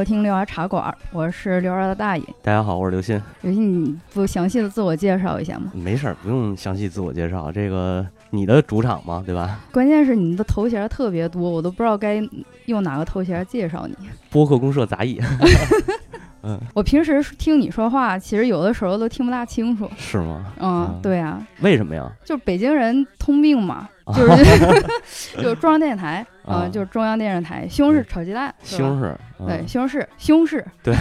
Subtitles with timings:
[0.00, 2.24] 收听六儿茶馆，我是六儿的大爷。
[2.42, 3.20] 大家好，我是刘鑫。
[3.42, 5.70] 刘鑫，你不详细的自我介绍一下吗？
[5.74, 9.60] 没事儿，不用详细自我介绍，这个你的主场嘛，对吧？
[9.70, 12.18] 关键是你的头衔特别多，我都不知道该
[12.64, 13.94] 用哪个头衔介绍你。
[14.32, 15.20] 播客公社杂役。
[16.42, 19.86] 嗯，我平时听你说话，其实有的时候都听不大清楚。
[19.98, 20.46] 是吗？
[20.60, 21.38] 嗯，对呀。
[21.60, 22.10] 为什么呀？
[22.24, 23.86] 就是北京人通病嘛，
[24.16, 29.14] 就是就是中央电视台，嗯，就是中央电视台，西红柿炒鸡蛋，西红柿，
[29.46, 30.94] 对，西红柿，西红柿，对，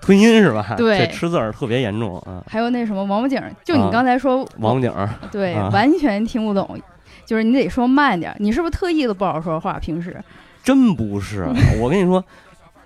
[0.00, 0.74] 吞音是吧？
[0.78, 2.42] 对，吃字儿特别严重啊。
[2.46, 4.92] 还有那什么王府井，就你刚才说王府井，
[5.30, 6.78] 对，完全听不懂，
[7.24, 8.34] 就是你得说慢点。
[8.38, 9.78] 你是不是特意的不好说话？
[9.78, 10.16] 平时？
[10.62, 11.46] 真不是，
[11.80, 12.24] 我跟你说。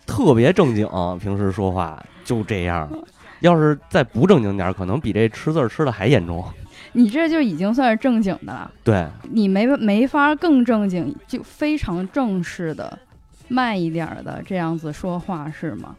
[0.06, 0.89] 特别正经，
[1.20, 2.91] 平时说话就这样。
[3.41, 6.45] 要是再不正经点，可能比这吃字吃的还严重。
[6.95, 8.69] 你这就已经算是正经的了。
[8.83, 12.98] 对，你没没法更正经，就非常正式的，
[13.51, 15.95] 慢一点的这样子说话是吗？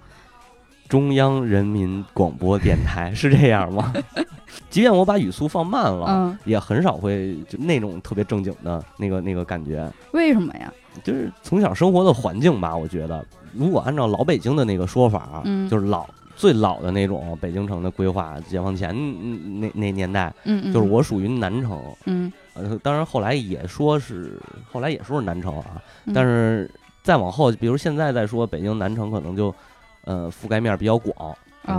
[0.88, 3.94] 中央人民广播电台 是这样吗？
[4.70, 9.90] 即便我把语速放慢了，也很少会就那种特别正经的那个那个感觉。
[10.14, 10.72] 为什么呀？
[11.04, 13.24] 就是从小生活的环境吧，我觉得。
[13.54, 18.96] 如果按照老北京的那个说法，嗯，就是老最老的那种北京城的规划，解放前
[19.60, 24.40] 那那年代，嗯就是我属于南城，嗯，呃，当然后来也说是
[24.72, 25.82] 后来也说是南城啊，
[26.14, 26.70] 但是
[27.04, 29.54] 再往后，比如现在再说北京南城，可能就
[30.06, 31.36] 呃覆盖面比较广，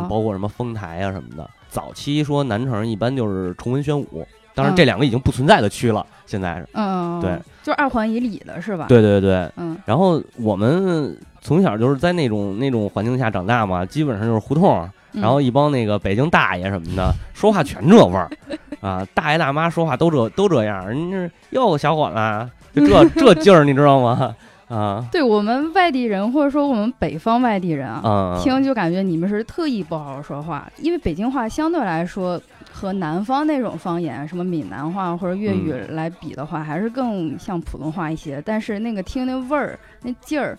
[0.09, 1.48] 包括什么丰台啊什么的。
[1.69, 4.27] 早期说南城一般就是崇文宣武。
[4.55, 6.05] 当然，这两个已经不存在的区了。
[6.27, 8.84] 现在是，嗯，对，就是二环以里的是吧？
[8.87, 9.75] 对对对，嗯。
[9.87, 18.30] 然后我们从小就是在那种那种环境下长大嘛，基本上就是胡同，然后一帮那个北京大爷什么的，说话全这味儿
[18.83, 20.86] 啊，大爷大妈说话都这都这样。
[20.86, 24.36] 人家哟，小伙子，就这这劲儿，你知道吗？
[24.72, 32.40] 啊，对我们外地人或者说我们北方外地人啊，听就感觉你们是特意不好好说话，因为北京话相对来说。
[32.74, 38.42] 和南方那种方言，什么闽南话或者粤语来比的话，还是更像普通话一些。
[38.46, 40.58] 但是那个听那味儿、那劲儿，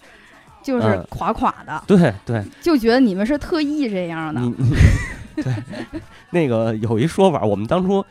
[0.62, 1.84] 就是垮垮的。
[1.88, 4.40] 对对，就觉得你们是特意这样的。
[5.36, 5.54] 对，
[6.30, 8.06] 那个有一说法，我们当初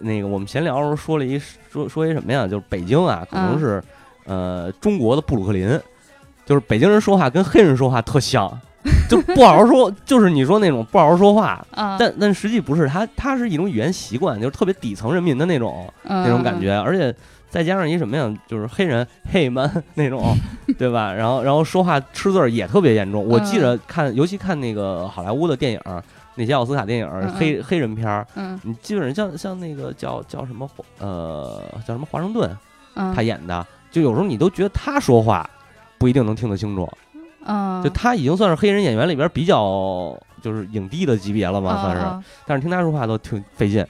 [0.00, 2.46] 那个我们闲聊的时候说了一说说一什么呀？
[2.46, 3.82] 就是北京啊，可能是
[4.28, 5.68] 呃中国的布鲁克林，
[6.46, 8.56] 就是北京人说话跟黑人说话特像。
[9.10, 11.66] 就不好好说，就是你说那种不好好说话，
[11.98, 17.14] 但但实际不是，他他是一种语言习惯，就是特别底层人民的那种那种感觉，而且
[17.50, 20.34] 再加上一什么呀，就是黑人黑 man 那种，
[20.78, 21.12] 对吧？
[21.12, 23.26] 然后然后说话吃字儿也特别严重。
[23.26, 25.80] 我记着看，尤其看那个好莱坞的电影，
[26.36, 28.26] 那些奥斯卡电影黑黑人片儿，
[28.62, 30.66] 你基本上像像那个叫叫什么
[30.98, 32.48] 呃叫什么华盛顿，
[33.14, 35.48] 他演的，就有时候你都觉得他说话
[35.98, 36.88] 不一定能听得清楚。
[37.44, 42.28] 嗯，就他已经算是黑人演员里边比较就是影帝的级别了嘛，算是。
[42.46, 43.86] 但是听他说话都挺费劲。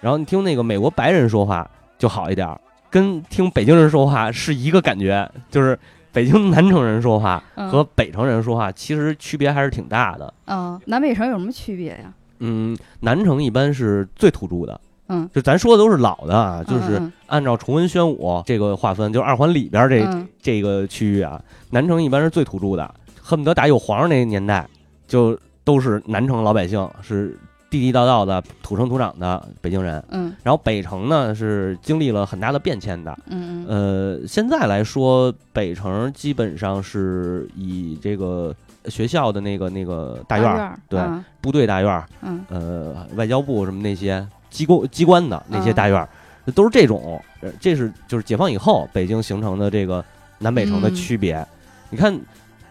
[0.00, 2.58] 然后你听那个美国白人说话就好一点，
[2.90, 5.30] 跟听北京人说话是一个感觉。
[5.50, 5.78] 就是
[6.12, 10.32] 北京南城人说话和北城人说话其实区别还是挺大的。
[10.46, 12.12] 嗯，南北城有什么区别呀？
[12.38, 14.80] 嗯，南城一般是最土著的。
[15.08, 21.40] 嗯，就咱说的都是老的啊，就是按照崇文宣武这个划分，就是二环里边这这个区域啊，
[21.70, 24.66] 南城一般是最土著的，恨不得打有皇上那年代，
[25.06, 27.38] 就都是南城老百姓，是
[27.70, 30.02] 地地道道的土生土长的北京人。
[30.10, 33.16] 嗯，然后北城呢是经历了很大的变迁的。
[33.26, 38.52] 嗯嗯，呃，现在来说，北城基本上是以这个
[38.86, 41.00] 学校的那个那个大院儿，对，
[41.40, 44.26] 部队大院，嗯，呃，外交部什么那些。
[44.50, 46.08] 机构机关的那些大院，
[46.54, 47.22] 都是这种，
[47.60, 50.04] 这是就是解放以后北京形成的这个
[50.38, 51.46] 南北城的区别。
[51.90, 52.18] 你看，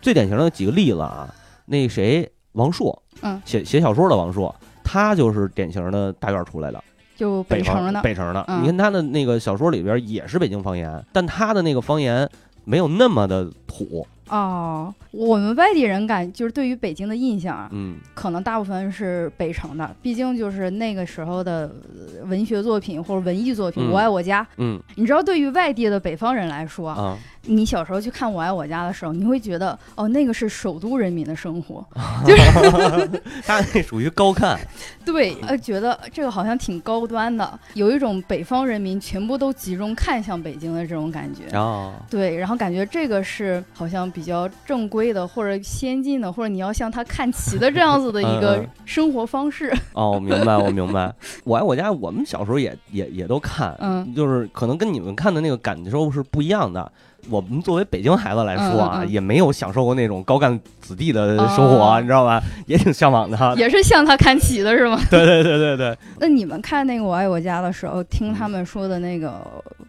[0.01, 1.33] 最典型的几个例子啊，
[1.65, 6.83] 那谁王朔，嗯，写写小说的王朔，他就是典型的大院出来的，
[7.15, 8.45] 就北城的北城的。
[8.61, 12.29] 你看他的那个小说里边也是北京方言，但他的那个方言
[12.63, 14.05] 没有那么的土。
[14.29, 21.73] 哦，我们外地人感就是对于北京的印象啊，嗯，可能大部分是北城的，毕竟就是那个时候的
[22.25, 24.43] 文学作品或者文艺作品，《我爱我家》。
[24.57, 27.17] 嗯，你知道，对于外地的北方人来说啊。
[27.47, 31.85] 你小时候去看《我爱我家》的时候，你会觉得哦，那个是首都人民的生活，
[32.25, 34.59] 就是 他那属于高看，
[35.05, 49.73] 对，呃，觉得这个好像挺高端的，有一种北方人民全部都集中看向北京的这种感觉哦，对，然后感觉这个是好像比较正规的或者先进的，或者你要向他看齐的这样子的一个生活方式。
[49.93, 51.07] 哦，我明白，我明白，
[51.43, 56.91] 《我爱我家》我们小时候也也也都看，嗯，就是可能跟你们看的那个感受是不一样的。
[57.29, 62.41] 我们作为北京孩子来说啊，也没有享受过那种高干子弟的生活，你知道吧？
[62.67, 63.55] 也挺向往的。
[63.57, 64.99] 也是向他看齐的是吗？
[65.09, 65.97] 对对对对对。
[66.19, 69.41] 那你们看那个《我爱我家》的时候，听他们说的那个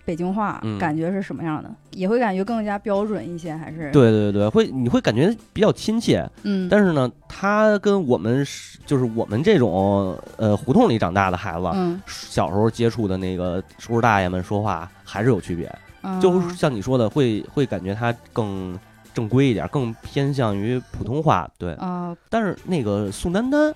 [0.04, 1.70] 北京话，感觉是什么样的？
[1.92, 3.90] 也会感觉更加标准一些，还是？
[3.90, 6.28] 对对对，会你会感觉比较亲切。
[6.42, 6.68] 嗯。
[6.68, 8.46] 但是呢，他跟我们
[8.84, 11.66] 就是我们这种呃胡同里长大的孩子，
[12.06, 15.70] 小时候接触的那个叔叔大爷们说话还是有区别。
[16.20, 18.78] 就像你说的，会会感觉他更
[19.14, 21.48] 正规一点，更偏向于普通话。
[21.58, 23.74] 对啊，但是那个宋丹丹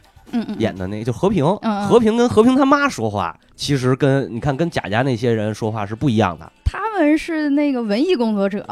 [0.58, 1.44] 演的那个就和平，
[1.88, 6.52] 和平跟和平他妈说话，其实跟你看跟贾家那些人说话是不一样的。
[6.64, 8.64] 他们是那个文艺工作者，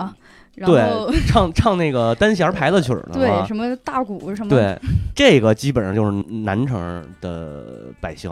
[0.54, 4.78] 然后，唱唱那个单弦牌子曲儿的，对，什么大鼓什么，对，
[5.16, 8.30] 这个基本上就是南城的百姓，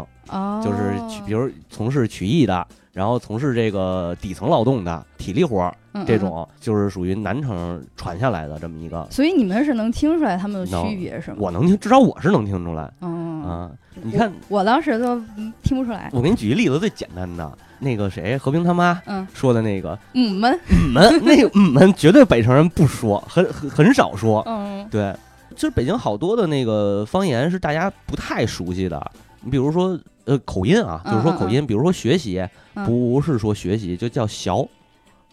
[0.63, 0.95] 就是
[1.27, 2.67] 比如从事曲艺的。
[2.97, 5.77] 然后从事这个底层劳动的体力活儿，
[6.07, 9.07] 这种就是属于南城传下来的这么一个。
[9.11, 11.37] 所以你们是能听出来他们的区别是吗？
[11.39, 12.91] 我能听，至少我是能听出来。
[13.03, 13.71] 嗯啊，
[14.03, 15.23] 你看，我当时都
[15.63, 16.09] 听不出来。
[16.15, 18.99] 我给你举一例子，最简单的那个谁，和平他妈
[19.35, 24.43] 说的那个嗯们嗯们那个嗯们，绝对北城人不说，很很很少说。
[24.47, 25.15] 嗯，对，
[25.55, 29.11] 就是北京好多的那个方言是大家不太熟悉的。
[29.43, 30.01] 你比如说。
[30.27, 32.47] 呃，口音啊，就是说口音，比如说学习，
[32.85, 34.69] 不是说学习，就叫学。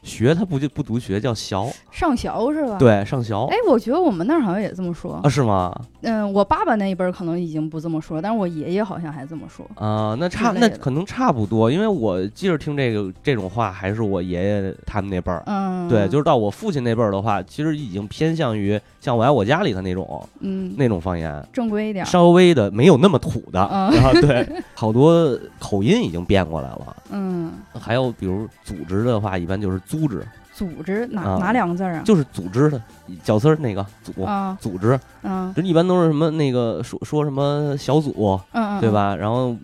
[0.04, 1.56] 学他不就不读学叫学
[1.94, 2.78] 上学是吧？
[2.80, 3.36] 对，上学。
[3.52, 5.30] 哎，我觉得我们那儿好像也这么说啊？
[5.30, 5.72] 是吗？
[6.02, 10.16] 嗯，我爸爸那一辈儿可能已经不这么说，但是我爷爷好像还这么说啊。
[10.20, 15.44] 那差那可能差不多，因为我记着听这个这种话还是我爷爷他们那辈儿。
[15.46, 23.60] 嗯，对，就是到我父亲那辈儿的话，其实已经偏向于像我爱我家里的那种，嗯，那种方言，正规一点，稍微的没有那么土的。
[23.94, 26.96] 然后对，好多口音已经变过来了。
[27.12, 30.26] 嗯，还有比如组织的话，一般就是组织。
[30.54, 32.02] 组织哪哪两个字啊？
[32.06, 32.80] 就是组织的
[33.24, 34.14] 角丝儿那个组
[34.60, 39.16] 组织，嗯，就一般都是什么那个说说什么小组，嗯对吧？
[39.16, 39.56] 然后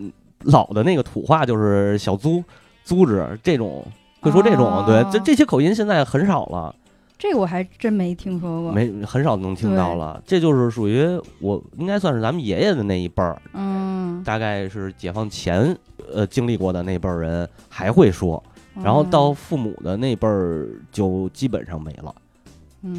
[0.43, 2.43] 老的那个土话就是小租
[2.83, 3.85] 租织这种
[4.19, 6.73] 会说这种，对，这这些口音现在很少了。
[7.19, 10.19] 这个我还真没听说过，没很少能听到了。
[10.25, 11.05] 这就是属于
[11.39, 15.77] 我应该算是咱们爷爷的那一辈儿，嗯，大概是解放前
[16.13, 18.41] 呃经历过的那辈儿人还会说。
[18.83, 22.13] 然后到父母的那辈儿就基本上没了，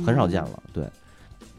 [0.05, 0.63] 很少见了。
[0.73, 0.85] 对，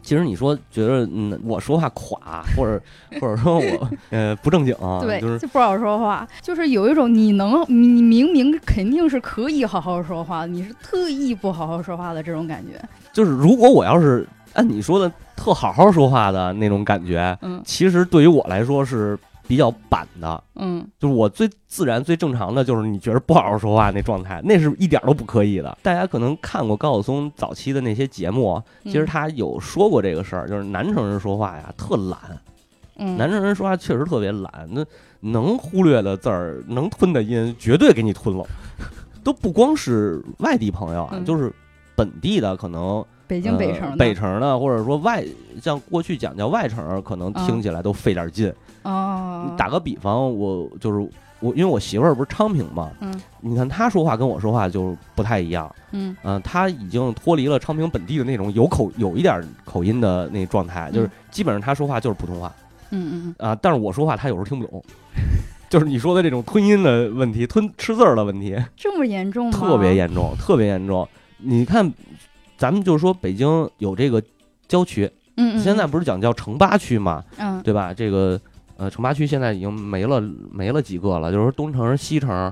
[0.03, 2.81] 其实你说觉得嗯我说话垮，或者
[3.19, 12.81] 或者说我 呃不正经，对，就是就不好说话，就是有一种你能你明明肯定是可以好好说话，你是特意不好好说话的这种感觉。
[13.13, 19.17] 就是如果我要是按你说的特好好说话的那种感觉，嗯，其实对于我来说是。
[19.51, 25.77] 比较板的，嗯，就是我最自然、最正常的，就是你觉得不好好说话那状态，那是一点都不可以的。
[25.83, 32.17] 大家可能看过高晓松早期的那些节目，其实他有说过这个事儿，就是南城人说话呀特懒，
[32.95, 34.85] 嗯，南城人说话确实特别懒，那
[35.19, 38.45] 能忽略的字儿、能吞的音，绝对给你吞了。
[39.21, 41.51] 都不光是外地朋友啊，就是
[41.93, 43.03] 本地的可能。
[43.27, 45.25] 北京北城，北城的，或者说外，
[45.61, 48.53] 像过去讲叫外城，可能听起来都费点劲。
[48.83, 51.09] 哦，打个比方，我就是
[51.39, 62.53] 我，因为我媳妇儿不是昌平嘛，嗯，你看她说话跟我说话就不太一样，嗯，嗯，她已经脱离了昌平本地的那种有口有一点口音的那状态，就是基本上她说话就是普通话，
[62.91, 64.83] 嗯嗯啊，但是我说话她有时候听不懂，
[65.69, 69.57] 就是你说的这种吞音的问题，吞吃字儿的问题， 这么严重吗？
[69.57, 71.07] 特别严重，特别严重，
[71.37, 71.91] 你看。
[72.57, 74.21] 咱们就是说，北京有这个
[74.67, 77.91] 郊区，嗯，现在不是讲叫城八区嘛，嗯，对吧？
[77.91, 78.39] 这个
[78.81, 80.19] 呃，城八区现在已经没了，
[80.51, 81.31] 没了几个了。
[81.31, 82.51] 就是说，东城、西城，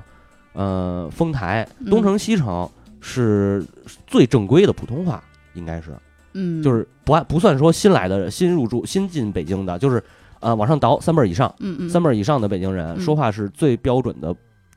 [0.52, 2.70] 呃，丰台，东城、西城
[3.00, 3.66] 是
[4.06, 5.20] 最正规的普通话，
[5.54, 5.90] 应该是，
[6.34, 10.00] 嗯，就是不按不算说新来的、新入住、新进北京的，就是
[10.38, 14.32] 呃，往上倒三辈儿以上，嗯嗯，三辈儿以上的北京人说话是最标准的。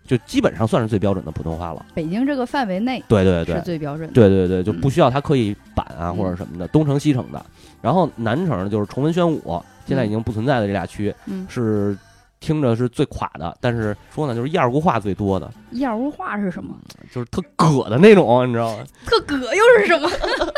[0.06, 1.86] 就基本上算是最标准的普通话了。
[1.94, 4.14] 北京这个范围内，对对对，是最标准的。
[4.14, 6.68] 对对对，就不需要他刻意板啊或者什么的。
[6.68, 7.44] 东城西城的，
[7.82, 11.14] 然后南城就是崇文宣武，现在已经不存在的这俩区，
[11.48, 11.98] 是
[12.40, 13.58] 听着是最垮的。
[13.62, 15.50] 但是说呢，就是一二胡话最多的。
[15.72, 16.76] 一二胡话是什么？
[17.14, 18.84] 就是特葛的那种，你知道吗？
[19.06, 20.10] 特葛又是什么？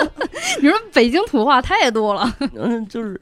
[0.61, 2.35] 你说北京土话太多了。
[2.55, 3.19] 嗯，就是。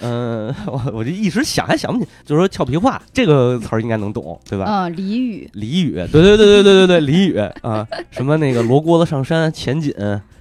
[0.00, 4.64] 嗯，我我就一时想还想不起，就是说俏皮话这个词儿应该能懂，对吧？
[4.64, 9.92] 啊，俚语，俚语，对对对对对对对，俚语啊，什么那个罗锅子上山钱锦，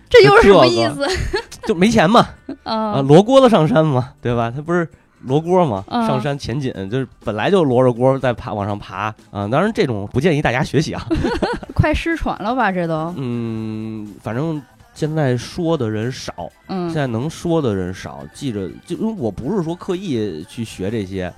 [0.10, 1.06] 这又是什么意思？
[1.68, 2.28] 就没钱嘛，
[2.64, 4.50] 啊，罗锅子上山嘛，对吧？
[4.50, 4.88] 他不是
[5.24, 9.48] 罗锅嘛，上山钱紧，就是本来就罗着锅在爬往上爬啊。
[9.48, 11.06] 当然这种不建议大家学习啊，
[11.74, 12.72] 快失传了吧？
[12.72, 14.62] 这都嗯，反正
[14.98, 21.32] 现在说的人少，嗯，现在能说的人少，记着就因为我不是说刻意去学这些，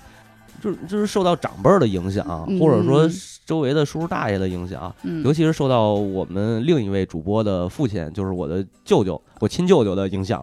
[0.62, 2.26] 就是就是受到长辈儿的影响，
[2.58, 3.06] 或者说
[3.50, 9.20] 周围的叔叔大爷的影响，尤其是受到我们另一位主播的父亲，就是我的舅舅。
[9.40, 10.40] 我亲舅舅的影响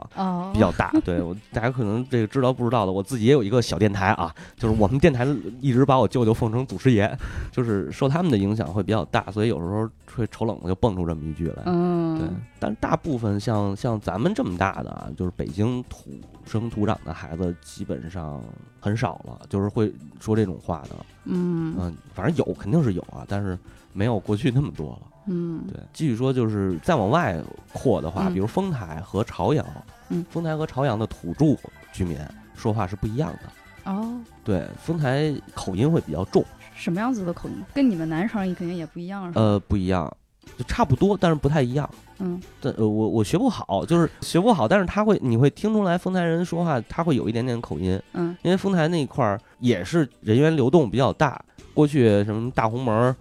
[0.52, 5.24] 比较大，对我大家可能这个知道不知道的，我自己也有一个小电台啊，就是我们电台
[5.60, 7.16] 一直把我舅舅奉成祖师爷，
[7.52, 12.28] 就是受他们的影响会比较大，所以有时候会瞅冷子就蹦出这么一句来，嗯，对。
[12.58, 16.10] 但大部分像像咱们这么大的啊，就是北京土
[16.44, 18.42] 生土长的孩子，基本上
[18.80, 20.96] 很少了，就是会说这种话的，
[21.26, 23.58] 嗯嗯，反正有肯定是有啊，但是
[23.92, 25.02] 没有过去那么多了。
[25.26, 27.36] 嗯，对，继续说，就是再往外
[27.72, 29.66] 扩的话，比如丰台和朝阳，
[30.08, 31.56] 嗯，丰台和朝阳的土著
[31.92, 32.16] 居民
[32.54, 33.92] 说话是不一样的。
[33.92, 36.44] 哦，对，丰台口音会比较重。
[36.74, 37.54] 什么样子的口音？
[37.74, 39.40] 跟你们南城肯定也不一样，是吧？
[39.40, 40.14] 呃，不一样，
[40.58, 41.88] 就差不多，但是不太一样。
[42.18, 48.00] 嗯，但呃，我我学不好，就是学不好，但是他会，你会听出来丰台人说话，他会有一点点口音。
[48.14, 51.42] 嗯，因为丰台那块儿也是人员流动比较大，
[51.74, 53.14] 过去什么大红门。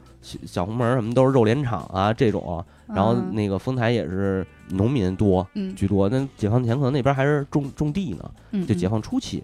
[0.44, 6.10] 小红门什么都是肉联厂啊，这种，然后那个丰台也是农民多居多。
[6.10, 9.44] 那解放前可能那边还是种种地呢，就解放初期，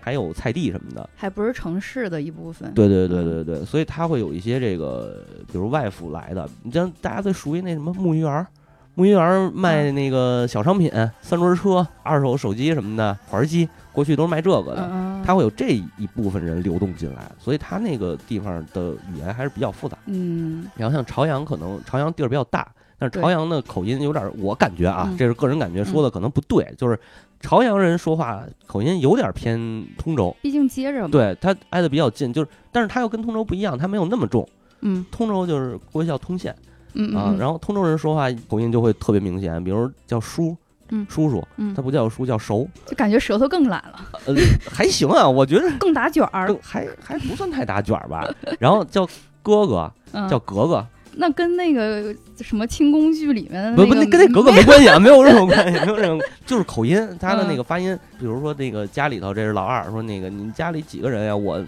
[0.00, 2.72] 还有菜地什么的，还不是城市的一部分。
[2.74, 8.46] 对对对对对，所以他会有一些这个，比如外府来的，你像大家最熟悉那什么木鱼园，
[8.94, 13.68] 木鱼园卖那个小商品，三轮车、二手手机什么的，玩机。
[13.92, 19.98] 过去都是卖这个的，他会有这一部分人流动进来，所以他那个地方的语言还是比较复杂。
[20.06, 22.68] 嗯，然后像朝阳，可能朝阳地儿比较大，
[23.00, 26.96] 但是朝阳的口音有点，我感觉啊，这是个人感觉，说的可能不对，就是
[27.40, 29.58] 朝阳人说话口音有点偏
[29.96, 34.46] 通州，毕竟接着嘛，对他挨得比较近，就是，但是他又跟通州不一样，他没有那么重。
[34.82, 36.54] 嗯，通州就是国校通县，
[36.92, 40.56] 嗯啊，然后通州人说话口音就会特别明显，比如叫叔。
[40.92, 44.04] 嗯，叔叔，嗯，他不叫叔，叫熟，就感觉舌头更懒了。
[44.26, 44.34] 呃，
[44.68, 48.28] 还行啊，我觉得 更打卷儿，还还不算太打卷儿吧。
[48.58, 49.06] 然后叫
[49.40, 49.92] 哥哥，
[50.28, 50.84] 叫格格，
[51.16, 57.98] 那跟那个什么清宫剧里面的不不，那跟那格格 没关系啊，没有任何关系，没有任何，就是口音，他的那个发音。
[58.18, 61.36] 比如说那个家里头，这是老二，说那个你家里几个人呀？
[61.36, 61.64] 我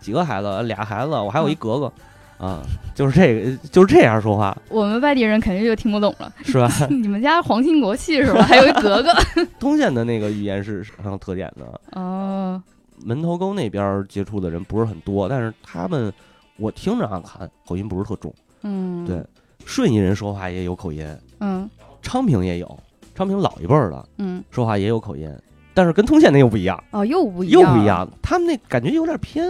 [0.00, 1.92] 几个孩子，俩孩子，我还有一格格。
[2.38, 2.60] 啊，
[2.94, 4.54] 就是这个，就是这样说话。
[4.68, 6.70] 我们外地人肯定就听不懂了， 是吧？
[6.90, 8.42] 你们家皇亲国戚是吧？
[8.42, 9.10] 还有一格格。
[9.58, 11.80] 通县的那个语言是很有特点的。
[11.98, 12.62] 哦，
[13.02, 16.12] 门头沟那边接触的人不是很多，但是他们
[16.58, 18.30] 我听着啊，看口音不是特重。
[18.62, 19.22] 嗯，对，
[19.64, 21.06] 顺义人说话也有口音。
[21.40, 21.68] 嗯，
[22.02, 22.78] 昌平也有，
[23.14, 25.30] 昌平老一辈儿的，嗯，说话也有口音。
[25.74, 28.08] 但是跟通县那又不一样哦，又不一样，又不一样。
[28.22, 29.46] 他们那感觉有点偏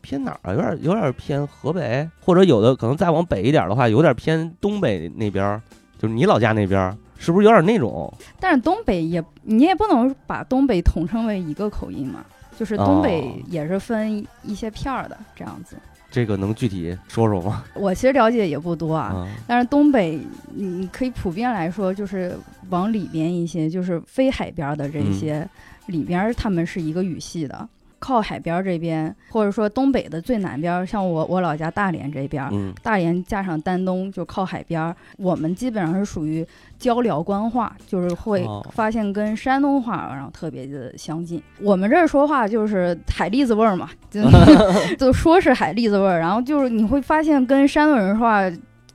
[0.00, 0.54] 偏哪儿啊？
[0.54, 5.60] 有点有点偏河北，或者有的可能再往北一点的话，有点偏东北那边，
[5.98, 8.10] 就是你老家那边，是不是有点那种？
[8.40, 12.24] 但是东北也，你也不能把东北统称为一个口音嘛，
[12.58, 15.76] 就是东北也是分一些片儿的这样子。
[16.16, 17.62] 这个能具体说说吗？
[17.74, 20.18] 我其实了解也不多啊，但是东北，
[20.54, 22.34] 你可以普遍来说，就是
[22.70, 25.46] 往里边一些，就是非海边的这些
[25.88, 27.68] 里边，他们是一个语系的。
[27.98, 32.48] 靠海边这边，或者说东北的最南边，像我我老家大连这边，
[32.82, 36.46] 大连加上丹东就靠海边，我们基本上是属于
[36.78, 41.42] 交辽官话，就是会发现跟山东话然后特别的相近。
[41.60, 44.22] 我们这儿说话就是海蛎子味儿嘛，就
[44.98, 48.42] 就说是海蛎子味儿，然后就是你会发现跟山东人说话。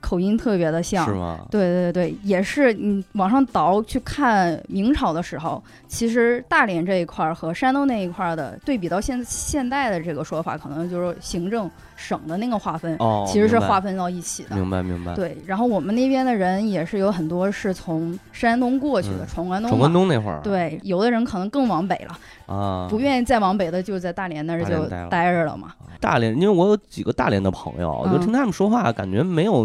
[0.02, 1.46] 口音特别的像，是吗？
[1.50, 11.70] 对对对，也是你往上倒去看明朝的时候，其实大连这一块儿和山东那一块儿的对比到现现代的这个说法，可能就是行政
[12.02, 14.56] 省的那个划分，其实是划分到一起的。
[14.56, 15.14] 明白明白。
[15.14, 19.70] 对，然后我们那边的人也是有很多是从山东过去的，闯关东。
[19.70, 20.40] 闯关东那会儿。
[20.42, 22.18] 对，有的人可能更往北了
[22.52, 25.68] 啊，不愿意再往北的，就在大连那儿就待着了嘛。
[26.00, 29.64] 大连，因为我有几个大连的朋友，我就听他们说话，感觉没有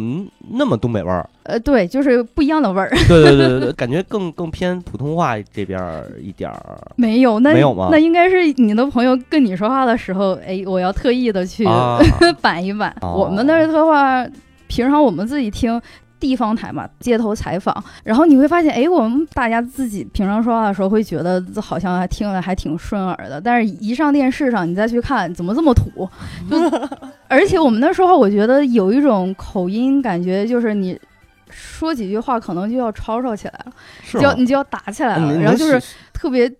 [0.52, 1.28] 那么东北味儿。
[1.42, 2.90] 呃，对，就是不一样的味儿。
[3.08, 5.82] 对对对对对，感觉更更偏普通话这边
[6.22, 6.78] 一点儿。
[6.96, 7.88] 没有，那没有吗？
[7.92, 11.66] 那应该是你的朋友跟你说话的时候，哎，我要特意的去
[12.34, 12.96] 板一板。
[13.02, 14.26] 我们那儿的话，
[14.68, 15.82] 平常我们自己听。
[16.20, 26.10] 地方台嘛，街头采访，然后你会发现，哎，我们大家自己平常说话的时候会觉得好像还听着还挺顺耳的，但是一上电视上，你再去看，怎么这么土？
[26.50, 26.58] 就
[27.30, 31.00] 而且我们那说话，我觉得有一种口音，感觉就是你
[31.52, 33.72] 说几句话可能就要吵吵起来了，
[34.12, 35.80] 就要你就要打起来了，然后就是
[36.14, 36.52] 特别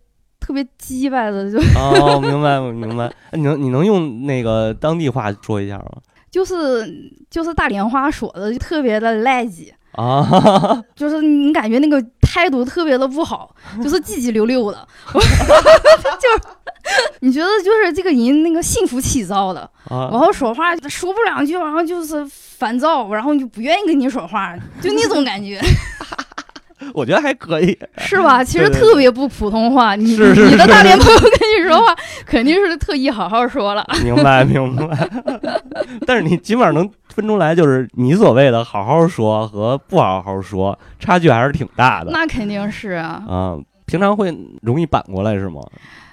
[0.48, 1.60] 特别鸡歪的就。
[1.78, 3.12] 哦，明白明白。
[3.34, 5.86] 你能你能用那个当地话说一下吗？
[6.32, 6.88] 就是
[7.30, 16.50] 就是大连话说的就特别的赖叽啊，就是你感觉那个态度特别的不好，就是叽叽溜溜的， 就
[17.22, 25.60] 你觉得就是这个人那个心浮气躁的，然后说话说不两句，然后就是烦躁，然后就不愿意跟你说话，就那种感觉。
[26.94, 28.44] 我觉得还可以，是吧？
[28.44, 29.96] 其实特别不普通话。
[29.96, 33.86] 你你的大连朋友跟你说话，肯定是特意好好说了。
[34.04, 35.10] 明白 明白。
[36.06, 42.12] 但是你起码能分出来，就是你所谓的好好说和不好好说，差距还是挺大的。
[42.12, 43.24] 那肯定是啊。
[43.28, 45.62] 嗯，平常会容易反过来是吗？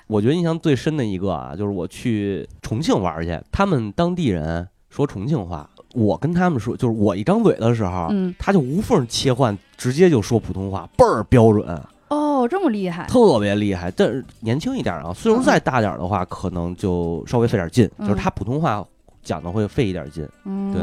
[0.07, 5.69] 我觉得印象最深的一个啊，就是我去重庆玩去，他们当地人说重庆话。
[5.95, 11.81] 我跟他们说，就是我一张嘴的时候，嗯，他就无缝切换，直接就说普通话，倍儿标准。
[12.09, 13.91] 哦，这么厉害，特别厉害。
[13.91, 18.85] 但是年轻一点啊，岁数再大点的话，可能就稍微费点劲，就是他普通话
[19.23, 20.29] 讲的会费一点劲。
[20.45, 20.83] 嗯，对。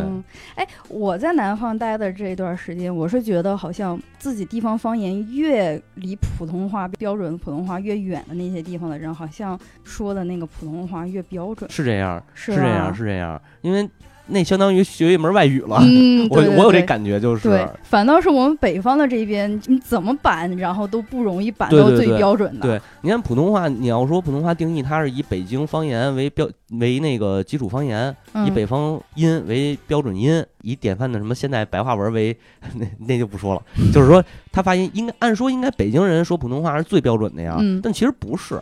[0.56, 11.70] 哎，我在南方待的这一段时间，我是觉得好像自己地方方言越离普通话标准普通话越远的那些地方的人，好像说的那个普通话越标准。
[11.70, 13.89] 是这样，是这样，是这样，因为。
[14.28, 22.62] 那相当于学一门外语了，嗯， 我我有这感觉，就是对，反倒是我们北方的这边，你怎么板，然后都不容易板到最标准的。
[22.62, 26.48] 对，你看普通话，你要说普通话定义，它是以北京方言为标
[26.80, 32.36] 为那个基础方言，以北方音为标准音，以典范的什么现代白话文为
[32.75, 33.62] 那那就不说了。
[33.94, 38.62] 就是说，他发音应该按说应该北京人说普通话是最标准的呀，但其实不是，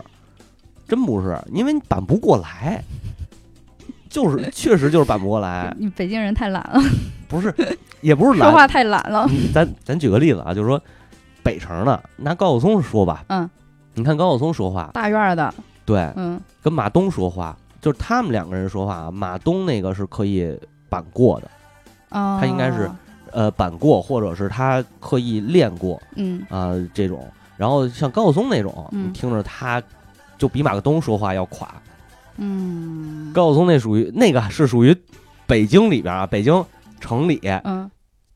[0.87, 2.83] 真不是，因为你板不过来。
[4.09, 6.81] 就是确实就是板不过来， 你北京人太懒了，
[7.29, 7.53] 不是，
[8.01, 9.29] 也不是懒，说话太懒了。
[9.53, 10.81] 咱咱举个例子啊，就是说
[11.43, 13.49] 北城的拿高晓松说吧，嗯，
[13.93, 15.53] 你看高晓松说话，大院的，
[15.85, 20.57] 对，嗯，跟马东说话，就是他们两个人说话啊，马东那个是可以
[20.89, 21.49] 板过的，
[22.09, 22.89] 啊，他应该是
[23.31, 26.43] 呃板过，或者是他刻意练过，嗯。
[26.49, 27.25] 啊这种，
[27.57, 29.81] 然后像高晓松那种，你听着他
[30.37, 31.69] 就比马东说话要垮。
[32.39, 34.95] 嗯，高晓松那属于那个是属于
[35.45, 36.65] 北京里边啊，北京
[36.99, 37.89] 城里，嗯，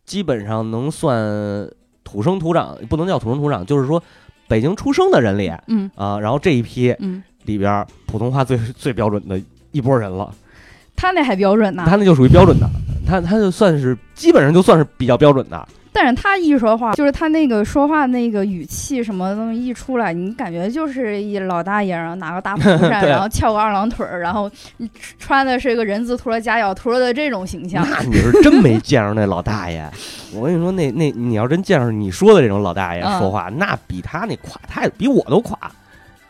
[0.06, 1.68] 基本上能算
[2.04, 4.02] 土生土长，不能叫土生土长，就是说
[4.48, 10.34] 北京出生的人里，嗯啊，然后这一批，嗯，里边普通话最最标准的一波人了。
[10.96, 11.84] 他那还标准呢？
[11.88, 12.70] 他那就属于标准的，
[13.06, 15.68] 他他就算是基本上就算是比较标准的。
[15.94, 24.50] 但是他一说话，就是他那个说话那个语气什么东西一出来，你感觉就是一老大爷，然后拿个大蒲扇， 然后翘个二郎腿儿，然后
[25.20, 27.88] 穿的是个人字拖、夹脚拖的这种形象。
[27.88, 29.88] 那你是真没见着那老大爷。
[30.34, 35.56] 我跟你说，那那你要真见着你说的这种老大爷说话，那比他那垮太，比我都垮，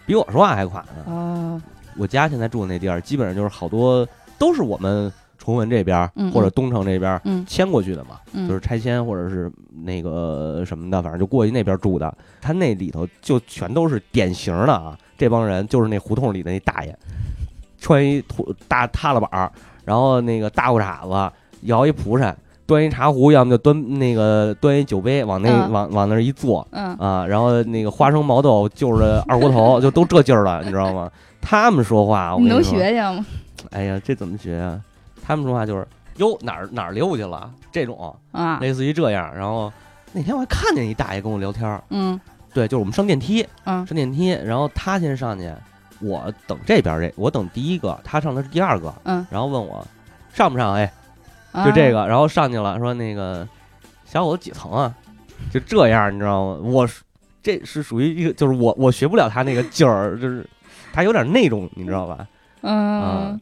[0.06, 0.88] 比我说话还垮呢。
[1.06, 1.62] 哦，
[1.96, 4.06] 我家现在住的那地儿，基本上就是好多
[4.38, 5.10] 都是我们。
[5.44, 8.12] 崇文这边或者东城这边迁过去的嘛，
[8.48, 9.52] 就是拆迁或者是
[9.84, 12.16] 那个什么的，反正就过去那边住的。
[12.42, 16.98] 他那里头就全都是典型的啊，这帮人就是那胡同里的那大爷，
[17.78, 19.52] 穿一土大踏了板儿，
[19.84, 22.34] 然后那个大裤衩子，摇一蒲扇，
[22.66, 31.12] 端一茶壶，要么就端那个端一酒杯，往那往往那一坐，啊，然后那个花生毛豆就着 二锅头，就都这劲儿了，你知道吗？
[31.42, 33.26] 他们说话，你能学学吗？
[33.72, 34.80] 哎呀，这怎么学啊？
[35.26, 39.34] 他们说话就是哟哪儿哪儿溜去了这种啊，类似于这样。
[39.34, 39.72] 然后
[40.12, 42.20] 那天我还看见一大爷跟我聊天嗯，
[42.54, 45.52] 对，就是我们上电梯，嗯，上电梯，然后他先上去，
[46.02, 49.86] 我等这边这，我等第一个，他上的是第二个，嗯，然后问我
[50.34, 50.74] 上不上？
[50.74, 50.92] 哎，
[51.66, 53.48] 就这个，然后上去了，说那个
[54.06, 54.94] 小伙子几层啊？
[55.52, 56.60] 就这样，你知道吗？
[56.64, 56.88] 我
[57.42, 60.48] 这是属于一个，就是我我学不了他那个劲儿， 就是
[60.92, 62.28] 他有点那种，你知道吧？
[62.62, 63.40] 嗯。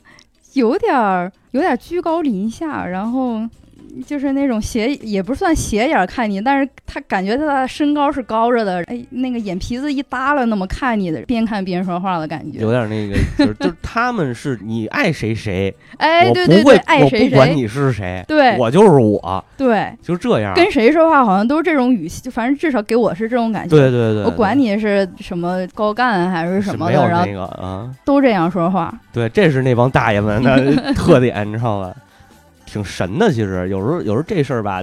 [0.53, 3.47] 有点儿，有点居高临下，然后。
[4.05, 31.93] 就是那种斜，也不算斜眼看你，但是他感觉他的身高是高着的，哎，那个眼皮子一耷拉，那么看你的，边看边说话的感觉，有点那个，就是就是他们是你爱谁谁， 哎，对对对，爱谁谁，不管你是谁，对我就是我，对，就这样，跟谁说话好像都是这种语气，就反正至少给我是这种感觉，对对对，我管你是什么高干还是什么的，然后那个啊，都这样说话，对，这是那帮大爷们的 特点，你知道吧？
[32.71, 34.81] 挺神的，其实有时候有时候这事儿吧，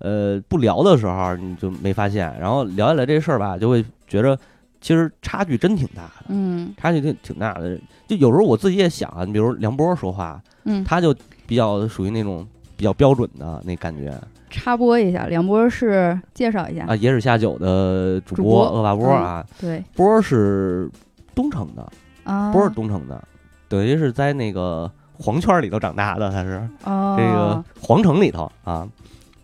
[0.00, 4.36] 呃，不聊的时候你就没发现，然后聊起来这事儿吧，就会觉着
[4.80, 7.78] 其实差距真挺大的，嗯，差距挺挺大的。
[8.08, 11.14] 就有时候我自己也想啊，你比如梁波说话，嗯，他就
[11.46, 12.44] 比较属于那种
[12.76, 14.12] 比较标准的那感觉。
[14.50, 20.90] 插播一下，梁波是介绍一下啊，野史下酒的主播恶霸波啊，对，波是
[21.32, 21.92] 东城的
[22.24, 23.22] 啊，波是东城的，
[23.68, 24.90] 等于是在那个。
[25.18, 28.86] 黄圈里头长大的，他是这个皇城里头啊，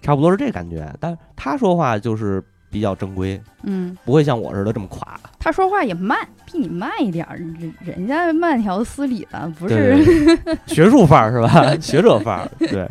[0.03, 0.93] 差不多是这感觉。
[0.99, 5.19] 但他说话就是比较正规，嗯，不会像我似的这么垮。
[5.39, 9.97] 他说话也慢，比你慢一点儿，人人家慢条斯理的，不是
[10.67, 11.75] 学术范儿是吧？
[11.81, 12.87] 学者范儿，对，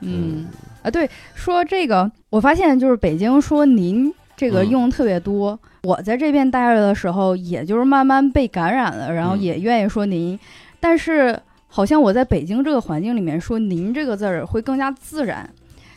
[0.00, 0.46] 嗯
[0.82, 5.58] 啊，对，说这个，我发现就是北京说您这个用特别多。
[5.82, 10.38] 我在这边待着的时候，也就是慢慢被感染了，然后也愿意说您，
[10.80, 15.48] 但是好像我在北京这个环境里面说“您”这个字儿会更加自然，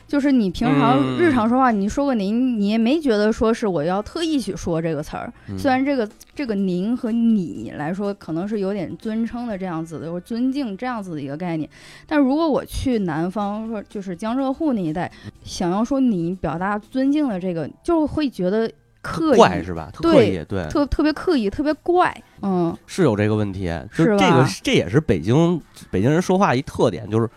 [0.05, 5.33] 就是你平常日常说话，你说个“您”，你也没觉得说是我要特意去说这个词儿。
[5.57, 11.67] 虽然这个这个“您”和你来说可能是有点尊称的这样子的，或尊敬这样子的一个概念，
[12.05, 15.09] 但如果我去南方，说就是江浙沪那一带，
[15.43, 18.69] 想要说你表达尊敬的这个，就会觉得。
[19.01, 19.89] 刻意是吧？
[19.93, 25.59] 刻意对，特特别刻意，特别怪，嗯，是有这个问题，是这个，这也是北京
[25.89, 27.29] 北京人说话一特点，就是，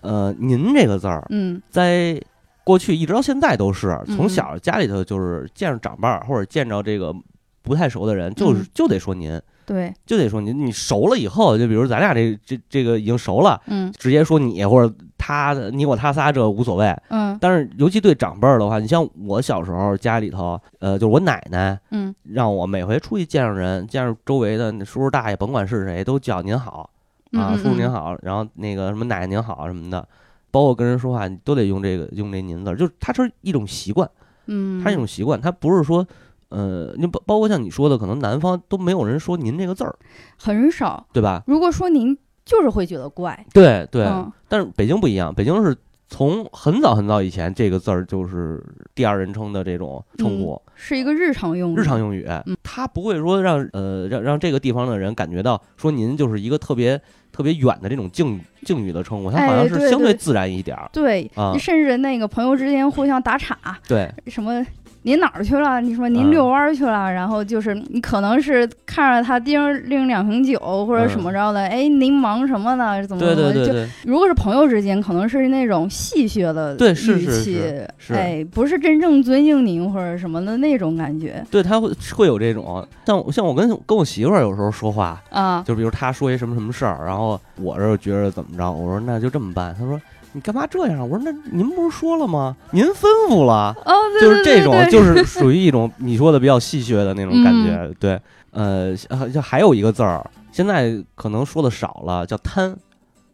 [0.00, 2.20] 呃，您这个字儿，嗯，在
[2.64, 7.14] 过去一直到现在都是，从小家里头就是见着长辈儿或者见着这个
[7.62, 9.40] 不太熟的人，就是就得说您。
[9.66, 26.88] 对，就得说你，你熟了以后，就比如咱俩这这这个已经熟了，嗯，直接说你或者他，你我他仨这无所谓，嗯，但是尤其对长辈儿的话，你像我小时候家里头，呃，就是我奶奶，嗯，让我每回出去见着人，见着周围的叔叔大爷，甭管是谁，都叫您好
[27.32, 30.08] 啊，叔叔您好，然后那个什么奶奶您好什么的，
[30.50, 34.08] 包括跟人说话，你都得用这个用这您字，就是它是一种习惯，
[34.46, 36.06] 嗯，它是一种习惯，它不是说。
[36.52, 39.94] 呃，你包包括像你说的，可能南方都没有人说“您”这个字儿，
[40.36, 41.44] 很少，对吧？
[41.46, 42.18] 如果说您，
[42.50, 43.46] 就是会觉得怪。
[43.54, 44.04] 对对，
[44.48, 45.76] 但是北京不一样，北京是
[46.08, 48.60] 从很早很早以前，这个字儿就是
[48.92, 52.26] 第二人称的这种称呼，是一个日常用日常用语。
[52.64, 60.90] 它不会说让呃让让这个地方的人感觉到说您就是一个特别特别远的这种敬敬语的称呼，它好像是相对自然一点儿。
[60.92, 64.66] 对，甚至那个朋友之间互相打岔，对什么。
[65.02, 65.80] 您哪儿去了？
[65.80, 73.02] 你说您遛弯去了，然后就是你可能是看着他盯拎两瓶酒或者什么着的，哎，您忙什么呢？
[73.06, 73.52] 怎么怎么？
[73.52, 73.72] 就
[74.04, 76.94] 如果是朋友之间，可能是那种戏谑的语
[77.42, 77.62] 气，
[78.10, 81.42] 哎，不是真正尊敬您或者什么的那种感觉。
[81.50, 89.98] 对他会会有这种，像像我跟跟我媳妇儿有时候说话啊，就比如他说一什么什么事儿，然后我这觉得怎么着，我说那就这么办，他说。
[90.32, 91.08] 你干嘛这样？
[91.08, 92.56] 我说那您不是说了吗？
[92.70, 93.74] 您吩咐了，
[94.20, 97.90] 就是这种，就是属于一种你说的比较戏谑的那种感觉。
[97.98, 98.20] 对，
[98.52, 98.96] 呃，
[99.32, 102.76] 就还有一个字儿，现在可能说的少了，叫贪。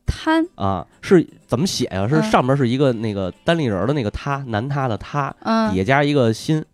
[0.07, 2.07] 贪啊，是怎么写呀？
[2.07, 5.35] 是上面是一个那个单立人的那个他，男他的他，
[5.73, 6.65] 底下加一个心，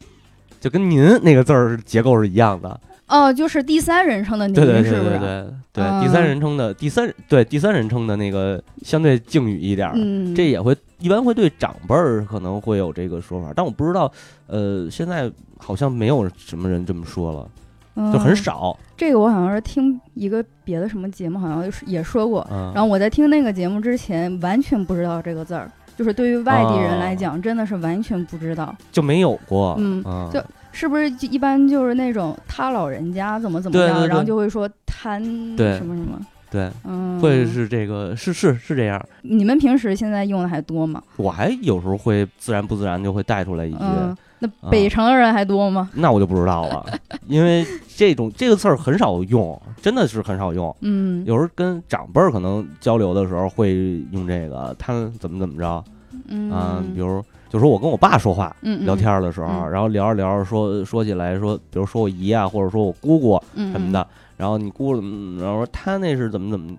[0.61, 2.79] 就跟您那个字儿结构是一样的。
[3.13, 4.73] 哦，就是第三人称的您，是不是？
[4.73, 9.95] 对对对对对，第三人称的第三对第三人称的那个相对敬语一点儿，
[10.35, 14.11] 这也会一般会对长辈儿可能会有这个说法，但我不知道，
[14.47, 18.77] 呃，现在好像没有什么人这么说了，就很少。
[18.97, 22.47] 这个我好像是听一个别的什么节目，好像也说过。
[22.75, 29.77] 然后我在听那个节目之前，完全不知道这个字儿，就是对于外地人来讲，真的是完全不知道，就没有过。
[29.79, 36.19] 嗯，就是不是一般就是那种他老人家怎么怎么样，然后就会说贪什么什么，
[36.51, 39.01] 对，嗯，会是这个是是是这样。
[39.23, 41.03] 你们平时现在用的还多吗？
[41.17, 43.79] 我还有时候会自然不自然就会带出来一句。
[44.39, 45.89] 那北城的人还多吗？
[45.95, 46.85] 那我就不知道了，
[47.29, 50.75] 因为这种这个词儿很少用，真的是很少用。
[50.81, 55.85] 嗯，有时候跟长辈儿可能交流的时候会用这个，他怎么怎么着，
[56.29, 57.23] 嗯，比如。
[57.53, 64.07] 就说我跟我爸说话，聊天的时候，然后聊着聊着说说起来说，比如说我姨啊，或者说我姑姑什么的，
[64.39, 64.95] 然后你姑，
[65.39, 66.75] 然后说他那是怎么怎么，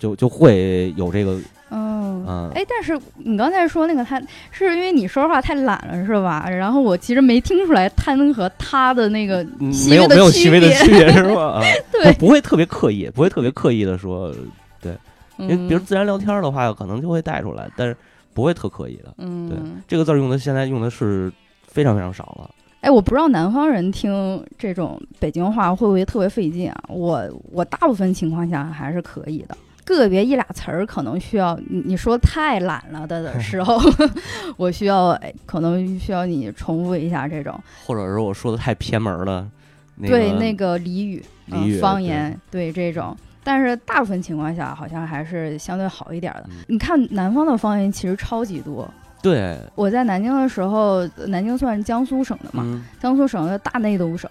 [0.00, 1.38] 就就会有这个，
[1.70, 6.50] 嗯，哎，但是你刚才说那个他，是因为你说话太懒了是吧？
[6.50, 9.46] 然后我其实没听出来他和他的那个
[9.88, 11.62] 没有没有细微的区别是吧？
[11.92, 14.34] 对，不会特别刻意，不会特别刻意的说，
[14.80, 14.92] 对，
[15.36, 17.96] 因为比如自然聊天的话，可能就会带出来，但是。
[18.36, 21.32] 不会特刻意的，嗯，对，这个字儿用的现在用的是
[21.66, 22.50] 非常非常少了。
[22.82, 26.84] 哎，我不知道南方人听这种北京话会不会特别费劲啊？
[26.88, 33.80] 我我大部分情况下还是可以的，个别一俩词儿可能需要你你说太懒了的 时候，
[34.58, 39.50] 我需要哎，可能需要你重复一下这种，或者是我说的太偏门了，
[40.02, 43.16] 对那个俚语、俚语、方言，对这种。
[43.46, 46.46] 但是大部分情况下，好像还是相对好一点的。
[46.66, 48.92] 你看南方的方言其实超级多。
[49.22, 54.28] 对，我在南京的时候，南京算是江苏省的嘛，江苏省的大内都省，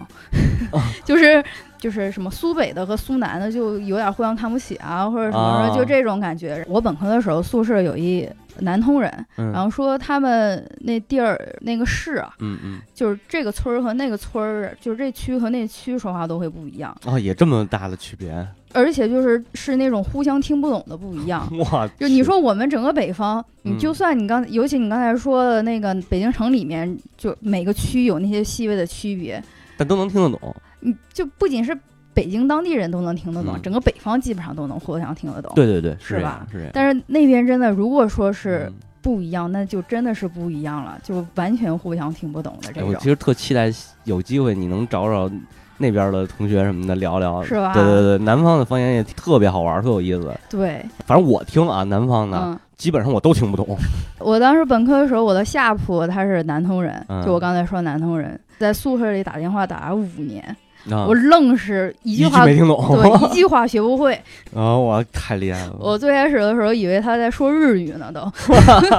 [1.06, 1.44] 就是
[1.78, 6.66] 就是什么苏北的和苏南的就有点互相看不起啊，或者什么就这种感觉。
[6.68, 16.96] 我本科的时候宿舍有一南通人，然后说他们那地儿那个市啊，嗯嗯，就是这个村儿和那个村儿，就是这区和那区说话都会不一样。
[17.06, 18.48] 哦，也这么大的区别。
[18.74, 21.48] 而且就是是那种互相听不懂的不一样。
[21.72, 21.88] 哇！
[21.98, 29.42] 就你说我们整个北方，你就算你刚，尤其你刚才说的那个北京城里面，就每个区有那些细微的区别，
[29.78, 30.54] 但都能听得懂。
[30.82, 31.76] 你就不仅是
[32.16, 35.52] 北京当地人都能听得懂，整个北方基本上都能互相听得懂。
[35.54, 36.48] 对对对，是吧？
[36.52, 36.72] 是。
[36.74, 42.90] 但是那边真的，如果说是不一样，那就真的是不一样了，就完全互相听不懂的这种。
[42.90, 43.72] 我其实特期待
[44.06, 45.30] 有机会你能找找。
[45.78, 47.74] 那边的同学什么的聊聊，是吧？
[47.74, 50.34] 对对对，南方的方言也特别好玩，特有意思。
[50.50, 53.78] 对，反正我听啊，南方的基本上我都听不懂。
[54.20, 60.56] 我当时本科的时候，我的下铺他是南通人，就我刚才说南通人，在宿舍里打电话打了五年，
[60.90, 64.14] 我愣是一句话没听懂，对， 一句话学不会。
[64.54, 65.76] 啊，我太厉害了！
[65.80, 68.32] 我最开始的时候以为他在说日语呢，都。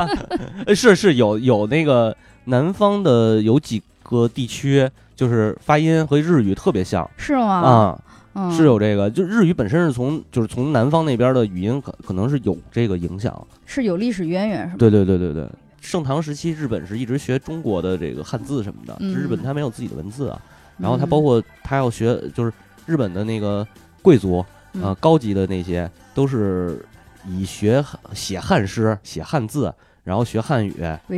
[0.75, 4.89] 是是有有那个南方的有几个地区。
[5.17, 7.99] 就是发音和日语特别像，是吗？
[8.35, 14.75] 啊，是有这个，就日语本身是从就是从南方那边的语音可可能是有这个影响，是有历史渊源是吗？
[14.79, 15.49] 对对对对对，
[15.81, 20.39] 盛唐时期日本是一直学中国的这个汉字什么的，日本它没有自己的文字啊，
[20.79, 22.53] 然后他包括他要学就是
[22.87, 23.67] 日本的那个
[24.03, 24.45] 贵族
[24.83, 26.85] 啊高级的那些都是
[27.27, 29.73] 以学写汉诗写汉字，
[30.05, 30.75] 然后学汉语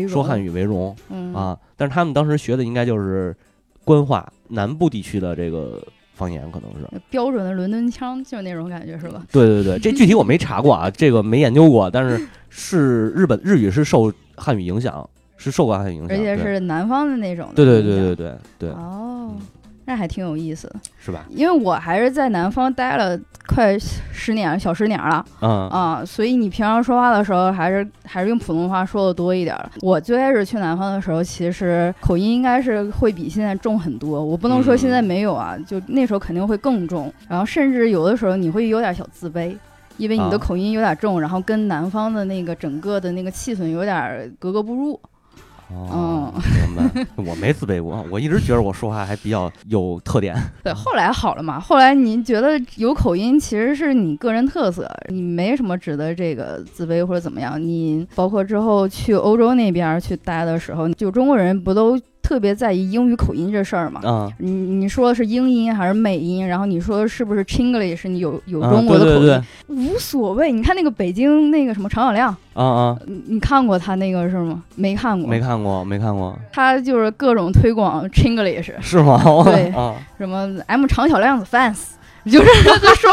[0.09, 0.97] 说汉语为荣
[1.35, 3.37] 啊，但是他们当时学的应该就是。
[3.85, 9.25] 官话南部地区的这个方言可能是标准的伦敦腔，就是那种感觉，是吧？
[9.33, 15.09] 对对对，这具体我没查过啊，这个没研究过，但是 是日本日语是受汉语影响，
[15.39, 17.49] 是受过汉语影响，而且是南方的那种。
[17.55, 18.71] 对对对对对对。
[18.73, 19.35] 哦。
[19.87, 21.25] 那还挺有意思的，是吧？
[21.31, 29.57] 因为我还是在南方待了快十年，小十年了，嗯啊，所以你平常说话的时候，还是还是用普通话说的多一点。
[29.81, 34.23] 我最开始去南方的时候，其实口音应该是会比现在重很多。
[34.23, 37.11] 我不能说现在没有啊，就那时候肯定会更重。
[37.27, 39.57] 然后甚至有的时候你会有点小自卑，
[39.97, 45.01] 因为你的口音有点重，然后跟南方的那个整个的那个气氛有点格格不入。
[45.71, 47.07] 哦，明白。
[47.17, 50.35] 我没自卑过，我一直觉得我说话还比较有特点。
[50.65, 51.61] 对，后来好了嘛。
[51.61, 57.61] 后来您觉得有口音其实是你个人特色，你没什么值得这个自卑或者怎么样。
[57.63, 61.99] 你包括之后去欧洲那边去待的时候，就中国人不都？
[62.29, 64.03] 特别在意英语口音这事儿嘛？
[64.05, 66.47] 啊，你你说的是英音还是美音？
[66.47, 68.07] 然后你说是不是 Chinglish？
[68.07, 70.53] 你有有中国的口音，无所谓。
[70.53, 74.63] 你看那个北京那个什么常小亮，啊啊，你你看过他那个是吗？
[74.75, 76.39] 没看过，没看过，没看过。
[76.53, 79.19] 他就是各种推广 Chinglish，是吗？
[79.47, 79.73] 对，
[80.19, 81.79] 什么 M 常小亮的 fans。
[82.29, 82.49] 就是
[82.81, 83.11] 他说，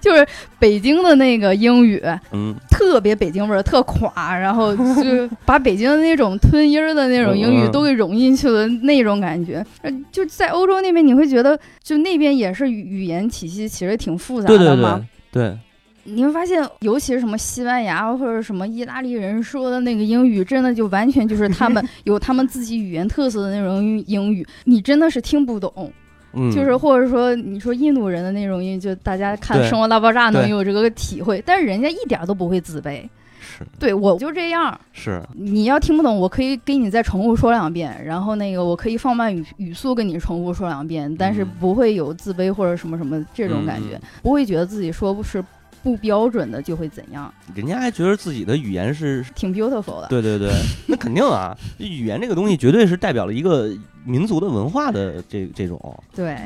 [0.00, 0.26] 就是
[0.58, 9.64] 北京的那个英语，嗯，特别北京味儿，特垮，然后就 把北京的那种吞音儿的那种英语都给融进去了，那种感觉。
[10.10, 15.04] 就在欧洲那边，你会觉得，就那边也是语言体系其实挺复杂的嘛。
[15.30, 15.56] 对，
[16.04, 25.92] 你会发现，尤其是什么西班牙或者什么意大利人说的那个英语，真的就完全就是他们 有他们自己语言特色的那种英语，你真的是听不懂。
[26.32, 33.02] 就是或者说你说印度人的那种音，就大家看《生活大爆炸》能有这个体会，但是人家一点都不会自卑。
[33.40, 34.78] 是，对我就这样。
[34.92, 45.42] 是，你要听不懂，我可以给你再重复说两遍，然后那个我可以放慢语语速跟你重复说两遍，但是不会有自卑或者什么什么这种感觉，不会觉得自己说不是。
[45.82, 47.32] 不标准的就会怎样？
[47.54, 50.06] 人家还觉得自己的语言是挺 beautiful 的。
[50.08, 50.50] 对对对，
[50.86, 53.70] 那肯定啊，语言这个东西绝对是代表了一个
[54.04, 55.78] 民族的文化的这这种。
[56.14, 56.36] 对。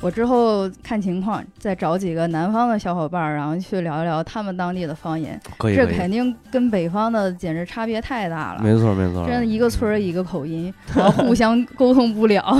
[0.00, 5.40] 我之后看情况，再找几个南方的小伙伴，然后去聊一聊他们当地的方言。
[5.58, 8.62] 可以，这肯定跟北方的简直差别太大了。
[8.62, 12.56] 没错，没错，真的一个村儿一个口音，然后互相沟通不了。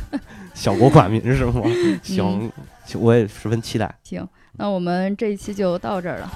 [0.52, 1.62] 小国寡民是吗？
[2.02, 2.52] 行，
[3.00, 3.90] 我也十分期待。
[4.02, 4.28] 行，
[4.58, 6.30] 那我们这一期就到这儿了。